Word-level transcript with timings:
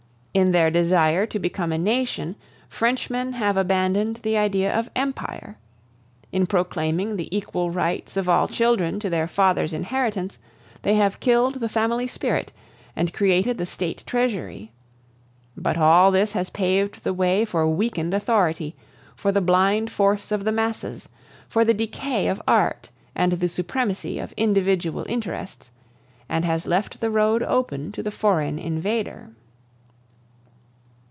In 0.33 0.53
their 0.53 0.71
desire 0.71 1.25
to 1.25 1.39
become 1.39 1.73
a 1.73 1.77
nation, 1.77 2.37
Frenchmen 2.69 3.33
have 3.33 3.57
abandoned 3.57 4.21
the 4.23 4.37
idea 4.37 4.73
of 4.73 4.89
empire; 4.95 5.57
in 6.31 6.45
proclaiming 6.47 7.17
the 7.17 7.27
equal 7.37 7.69
rights 7.69 8.15
of 8.15 8.29
all 8.29 8.47
children 8.47 8.97
to 9.01 9.09
their 9.09 9.27
father's 9.27 9.73
inheritance, 9.73 10.39
they 10.83 10.95
have 10.95 11.19
killed 11.19 11.55
the 11.55 11.67
family 11.67 12.07
spirit 12.07 12.53
and 12.95 13.13
created 13.13 13.57
the 13.57 13.65
State 13.65 14.03
treasury. 14.05 14.71
But 15.57 15.75
all 15.77 16.11
this 16.11 16.31
has 16.31 16.49
paved 16.49 17.03
the 17.03 17.13
way 17.13 17.43
for 17.43 17.67
weakened 17.67 18.13
authority, 18.13 18.73
for 19.17 19.33
the 19.33 19.41
blind 19.41 19.91
force 19.91 20.31
of 20.31 20.45
the 20.45 20.53
masses, 20.53 21.09
for 21.49 21.65
the 21.65 21.73
decay 21.73 22.29
of 22.29 22.41
art 22.47 22.89
and 23.15 23.33
the 23.33 23.49
supremacy 23.49 24.17
of 24.17 24.31
individual 24.37 25.05
interests, 25.09 25.71
and 26.29 26.45
has 26.45 26.65
left 26.65 27.01
the 27.01 27.11
road 27.11 27.43
open 27.43 27.91
to 27.91 28.01
the 28.01 28.11
foreign 28.11 28.57
invader. 28.57 29.31